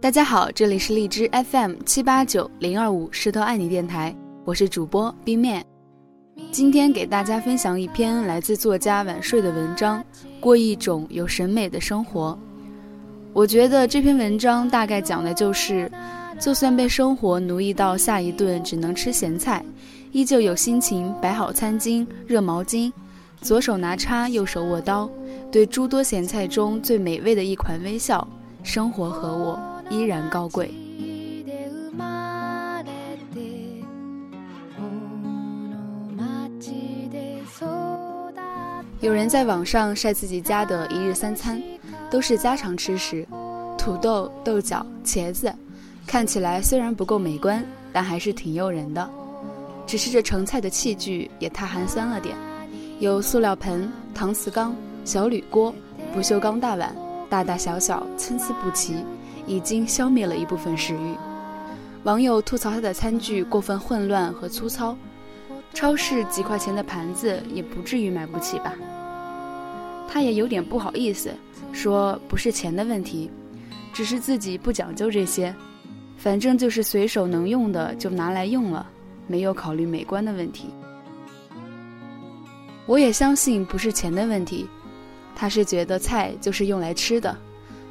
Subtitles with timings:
[0.00, 5.64] 大家好，这里是荔枝 FM 七八九零二五石头爱你电台，我是主播冰面。
[6.52, 10.02] 今天给大家分享一篇来自作家晚睡的文章，
[10.38, 12.38] 过一种有审美的生活。
[13.32, 15.90] 我觉得这篇文章大概讲的就是，
[16.38, 19.64] 就算被生活奴役到下一顿只能吃咸菜，
[20.12, 22.92] 依旧有心情摆好餐巾、热毛巾，
[23.40, 25.10] 左手拿叉，右手握刀，
[25.50, 28.26] 对诸多咸菜中最美味的一款微笑。
[28.62, 29.58] 生活和我。
[29.90, 30.72] 依然高贵。
[39.00, 41.62] 有人在网上晒自己家的一日三餐，
[42.10, 43.26] 都是家常吃食，
[43.78, 45.54] 土豆、豆角、茄子，
[46.04, 49.08] 看起来虽然不够美观，但还是挺诱人的。
[49.86, 52.36] 只是这盛菜的器具也太寒酸了点，
[52.98, 54.74] 有塑料盆、搪瓷缸、
[55.04, 55.72] 小铝锅、
[56.12, 56.94] 不锈钢大碗，
[57.30, 58.96] 大大小小，参差不齐。
[59.48, 61.16] 已经消灭了一部分食欲。
[62.04, 64.96] 网友吐槽他的餐具过分混乱和粗糙，
[65.74, 68.74] 超市几块钱的盘子也不至于买不起吧？
[70.08, 71.30] 他也有点不好意思，
[71.72, 73.30] 说不是钱的问题，
[73.92, 75.54] 只是自己不讲究这些，
[76.16, 78.86] 反正就是随手能用的就拿来用了，
[79.26, 80.68] 没有考虑美观的问题。
[82.86, 84.66] 我也相信不是钱的问题，
[85.34, 87.36] 他是觉得菜就是用来吃的。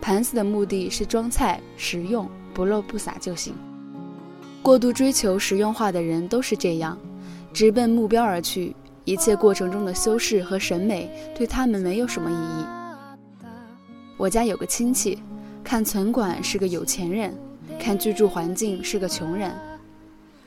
[0.00, 3.54] 盘子的目的是装菜，实用不漏不洒就行。
[4.62, 6.98] 过度追求实用化的人都是这样，
[7.52, 12.64] 直奔目标而去，一切过程中的修饰和审美对他们没有什么意义。
[14.16, 15.18] 我家有个亲戚，
[15.64, 17.34] 看存款是个有钱人，
[17.78, 19.50] 看居住环境是个穷人。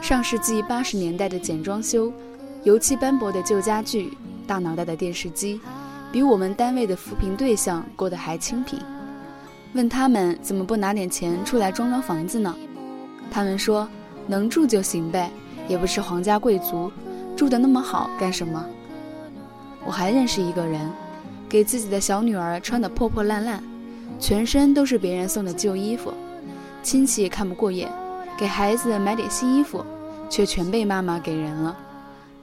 [0.00, 2.12] 上世纪八十年代的简装修，
[2.64, 4.10] 油漆斑驳的旧家具，
[4.46, 5.60] 大脑袋的电视机，
[6.10, 8.78] 比我们单位的扶贫对象过得还清贫。
[9.72, 12.54] 问他们怎么不拿点钱出来装装房子呢？
[13.30, 13.88] 他们说
[14.26, 15.30] 能住就行呗，
[15.68, 16.90] 也不是皇家贵族，
[17.36, 18.64] 住得那么好干什么？
[19.84, 20.90] 我还认识一个人，
[21.48, 23.62] 给自己的小女儿穿得破破烂烂，
[24.18, 26.12] 全身都是别人送的旧衣服，
[26.82, 27.88] 亲戚看不过眼，
[28.36, 29.84] 给孩子买点新衣服，
[30.28, 31.76] 却全被妈妈给人了，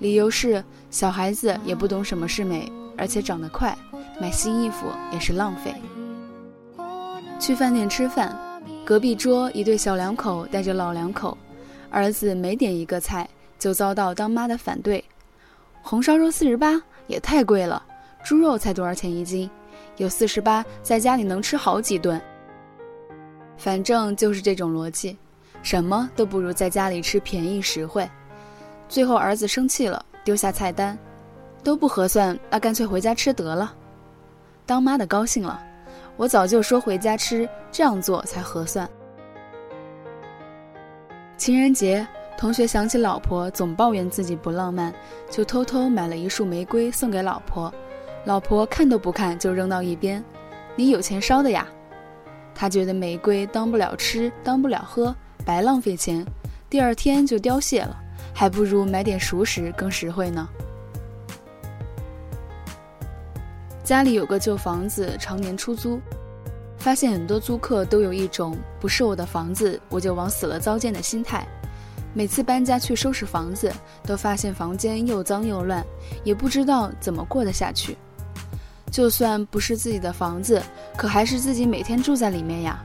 [0.00, 3.74] 理由是小孩子也不懂什么是美，而且长得快，
[4.20, 5.74] 买新衣服也是浪费。
[7.44, 8.34] 去饭店吃饭，
[8.86, 11.36] 隔壁桌一对小两口带着老两口，
[11.90, 13.28] 儿子每点一个菜
[13.58, 15.04] 就遭到当妈的反对。
[15.82, 17.84] 红烧肉四十八也太贵了，
[18.24, 19.50] 猪肉才多少钱一斤？
[19.98, 22.18] 有四十八，在家里能吃好几顿。
[23.58, 25.14] 反正就是这种逻辑，
[25.62, 28.08] 什么都不如在家里吃便宜实惠。
[28.88, 30.98] 最后儿子生气了，丢下菜单，
[31.62, 33.74] 都不合算，那干脆回家吃得了。
[34.64, 35.62] 当妈的高兴了。
[36.16, 38.88] 我早就说回家吃，这样做才合算。
[41.36, 42.06] 情人节，
[42.38, 44.94] 同学想起老婆总抱怨自己不浪漫，
[45.28, 47.72] 就偷偷买了一束玫瑰送给老婆。
[48.24, 50.22] 老婆看都不看就扔到一边
[50.76, 51.66] ：“你有钱烧的呀？”
[52.54, 55.14] 他觉得玫瑰当不了吃，当不了喝，
[55.44, 56.24] 白浪费钱，
[56.70, 57.96] 第二天就凋谢了，
[58.32, 60.48] 还不如买点熟食更实惠呢。
[63.84, 66.00] 家里有个旧房子，常年出租，
[66.78, 71.46] 发现很多租客都有一种不是我的房子我就往死了糟践的心态。
[72.14, 73.70] 每次搬家去收拾房子，
[74.06, 75.84] 都发现房间又脏又乱，
[76.22, 77.94] 也不知道怎么过得下去。
[78.90, 80.62] 就算不是自己的房子，
[80.96, 82.82] 可还是自己每天住在里面呀，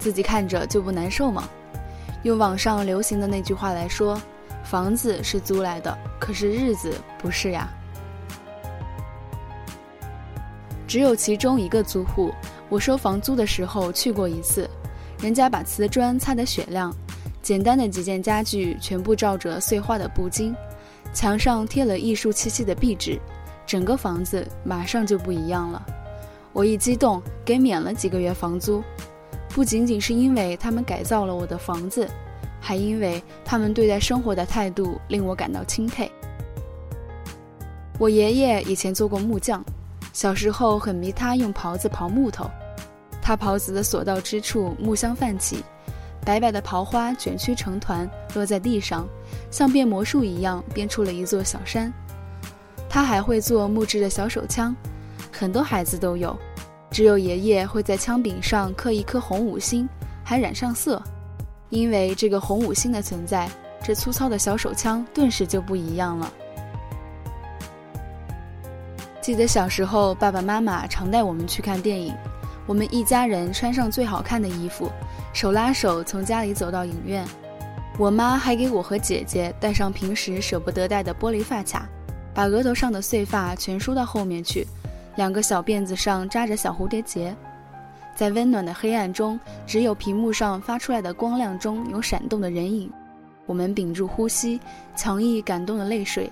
[0.00, 1.48] 自己看着就不难受吗？
[2.24, 4.20] 用网上流行的那句话来说，
[4.64, 7.72] 房子是租来的，可是日子不是呀。
[10.90, 12.32] 只有其中一个租户，
[12.68, 14.68] 我收房租的时候去过一次，
[15.22, 16.92] 人家把瓷砖擦得雪亮，
[17.40, 20.52] 简单的几件家具全部罩着碎花的布巾，
[21.14, 23.20] 墙上贴了艺术气息的壁纸，
[23.64, 25.80] 整个房子马上就不一样了。
[26.52, 28.82] 我一激动，给免了几个月房租，
[29.50, 32.10] 不仅仅是因为他们改造了我的房子，
[32.60, 36.10] 还因为他们对待生活的态度令我感到钦佩。
[37.96, 39.64] 我爷爷以前做过木匠。
[40.20, 42.44] 小时候很迷他用刨子刨木头，
[43.22, 45.64] 他刨子的所到之处木香泛起，
[46.26, 49.08] 白白的刨花卷曲成团落在地上，
[49.50, 51.90] 像变魔术一样变出了一座小山。
[52.86, 54.76] 他还会做木质的小手枪，
[55.32, 56.38] 很多孩子都有，
[56.90, 59.88] 只有爷爷会在枪柄上刻一颗红五星，
[60.22, 61.02] 还染上色。
[61.70, 63.48] 因为这个红五星的存在，
[63.82, 66.30] 这粗糙的小手枪顿时就不一样了。
[69.20, 72.14] 记得小时候，爸爸妈妈常带我们去看电影，
[72.66, 74.90] 我们一家人穿上最好看的衣服，
[75.34, 77.22] 手拉手从家里走到影院。
[77.98, 81.86] 我妈还给我和姐姐戴上平时舍不得戴的玻璃发卡，
[82.32, 84.66] 把额头上的碎发全梳到后面去，
[85.16, 87.36] 两个小辫子上扎着小蝴蝶结。
[88.16, 92.90] 在温暖的黑暗中，只有屏幕上发出来的光亮中有闪动的人影。
[93.44, 94.58] 我们屏住呼吸，
[94.96, 96.30] 强抑感动的泪水，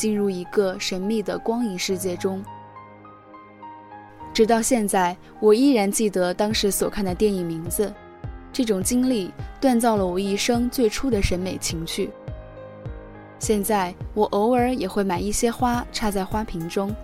[0.00, 2.42] 进入一个神秘的光影世界中。
[4.32, 7.92] 直到现在，我依然记得当时所看的电影名字。
[8.50, 9.30] 这种经历
[9.60, 12.08] 锻造了我一生最初的审美情趣。
[13.38, 16.96] 现在我偶尔也会买一些花插在花瓶中，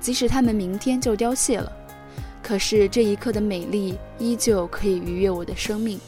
[0.00, 1.70] 即使它们明天就凋谢了，
[2.42, 6.00] 可是这一刻的美丽依旧可以愉悦我的生命。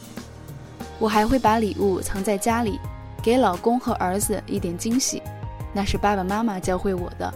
[0.98, 2.80] 我还会把礼物藏在家里，
[3.22, 5.20] 给老公和儿子一点惊喜，
[5.72, 7.32] 那是爸爸妈妈教会我的。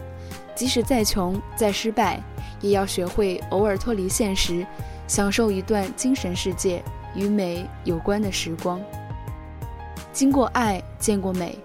[0.54, 2.20] 即使再穷再失败，
[2.60, 4.66] 也要学会偶尔脱离现实，
[5.06, 6.82] 享受一段精神世界。
[7.14, 8.78] 与美有关的时光，
[10.12, 11.58] 经过爱，见过美，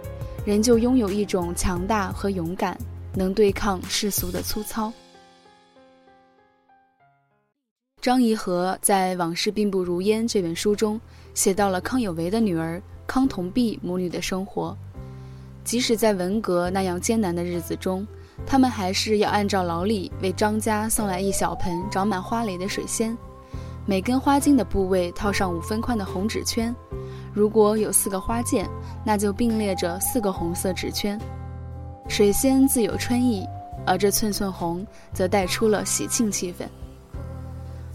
[0.45, 2.77] 人就拥有一种强大和勇敢，
[3.13, 4.93] 能对抗世俗的粗糙。
[8.01, 10.97] 张颐和在《往事并不如烟》这本书中，
[11.33, 14.73] 写到了康有为的女儿康同弼母女的生活。
[15.63, 18.05] 即使在文革那样艰难的日子中，
[18.45, 23.15] 他们还是要按照劳力为张家送来一小盆长满花蕾的水仙。
[23.85, 26.73] 每根花茎的部位套上五分宽的红纸圈，
[27.33, 28.69] 如果有四个花键，
[29.03, 31.19] 那就并列着四个红色纸圈。
[32.07, 33.47] 水仙自有春意，
[33.85, 36.65] 而这寸寸红则带出了喜庆气氛。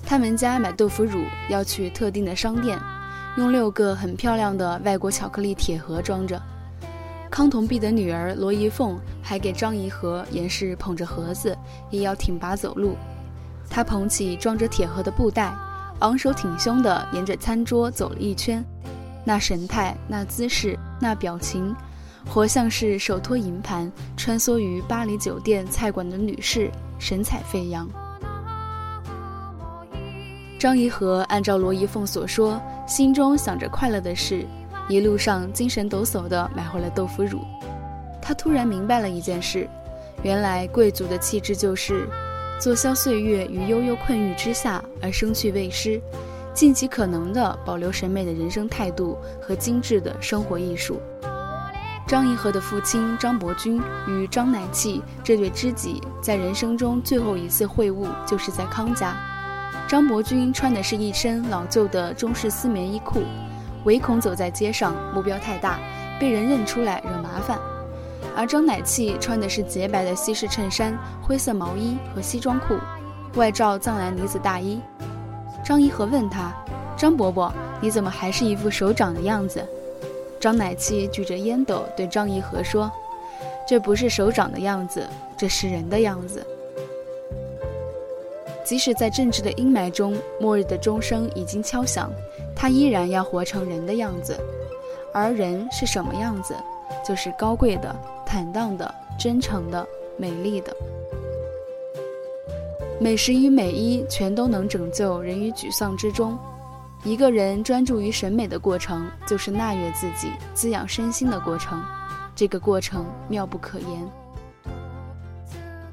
[0.05, 2.79] 他们家买豆腐乳要去特定的商店，
[3.37, 6.41] 用六个很漂亮的外国巧克力铁盒装着。
[7.31, 11.57] 康同弼的女儿罗怡凤还给张颐和演示捧着盒子
[11.91, 12.97] 也要挺拔走路，
[13.69, 15.55] 她捧起装着铁盒的布袋。
[16.01, 18.63] 昂首挺胸地沿着餐桌走了一圈，
[19.25, 21.75] 那神态、那姿势、那表情，
[22.29, 27.89] 活像是手托银盘穿梭于巴黎酒店菜馆的女士，神采飞扬。
[30.59, 34.47] 张颐和按照罗怡凤所说，心中想着快乐的事，
[34.89, 37.41] 一路上精神抖擞地买回了豆腐乳。
[38.21, 39.69] 他突然明白了一件事：
[40.23, 42.09] 原来贵族的气质就是。
[42.59, 46.01] 坐消岁月于悠悠困郁之下而生趣未失，
[46.55, 50.99] 尽其可能地保留审美的人生态度和精致的生活艺术。
[52.07, 53.79] 张颐和的父亲张伯钧
[54.09, 59.15] 与张乃器这对知己，在人生中最后一次会晤就是在康家。
[59.87, 63.21] 张伯钧穿的是一身老旧的中式丝棉衣裤，
[63.87, 65.79] 唯恐走在街上目标太大，
[66.21, 67.59] 被人认出来惹麻烦。
[68.37, 72.77] 而张乃器穿的是洁白的西式衬衫、灰色毛衣和西装裤，
[73.37, 74.81] 外罩藏蓝呢子大衣。
[75.65, 76.53] 张一和问他
[76.99, 79.65] ：“张伯伯，你怎么还是一副首长的样子？”
[80.39, 82.91] 张乃器举着烟斗对张一和说
[83.67, 85.07] ：“这不是首长的样子，
[85.37, 86.45] 这是人的样子。
[88.65, 92.11] 即使在政治的阴霾中，末日的钟声已经敲响，
[92.57, 94.37] 他依然要活成人的样子。
[95.15, 96.57] 而人是什么样子？
[97.07, 97.95] 就是高贵的。”
[98.27, 99.87] 坦荡的、真诚的、
[100.19, 100.77] 美丽的，
[103.01, 106.37] 美食与美衣全都能拯救人于沮丧之中。
[107.05, 111.81] 一个人专注于审美的过程，就是纳悦自己、滋养身心的过程。
[112.35, 113.89] 这个过程妙不可言。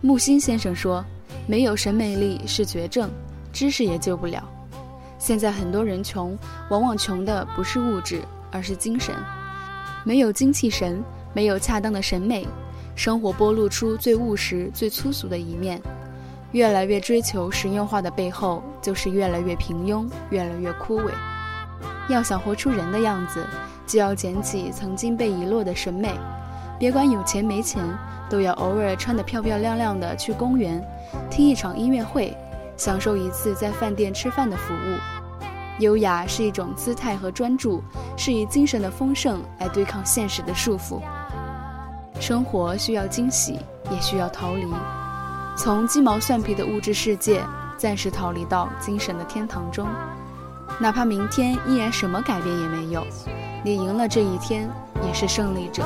[0.02, 1.06] 木心先生说
[1.46, 3.10] ：“没有审美力是绝症，
[3.54, 4.44] 知识也救不了。”
[5.24, 6.38] 现在很多人穷，
[6.70, 9.15] 往往穷的不是物质，而是精神。
[10.03, 11.01] 没有精气神。
[11.34, 12.46] 没有恰当的审美，
[12.94, 15.82] 生活剥露出最务实、最粗俗的一面。
[16.51, 21.10] 越来越追求实用化的背后，就是越来越平庸、越来越枯萎。
[22.10, 23.44] 要想活出人的样子，
[23.88, 26.12] 就要捡起曾经被遗落的审美。
[26.77, 27.82] 别管有钱没钱，
[28.30, 30.86] 都要偶尔穿得漂漂亮亮的去公园，
[31.32, 32.38] 听一场音乐会，
[32.77, 34.98] 享受一次在饭店吃饭的服务。
[35.80, 37.84] 优雅是一种姿态和专注，
[38.15, 41.01] 是以精神的丰盛来对抗现实的束缚。
[42.20, 44.68] 生活需要惊喜，也需要逃离，
[45.58, 47.42] 从鸡毛蒜皮的物质世界
[47.75, 49.88] 暂时逃离到精神的天堂中。
[50.80, 53.06] 哪怕明天依然什么改变也没有，
[53.63, 54.70] 你赢了这一天，
[55.06, 55.84] 也是胜利者。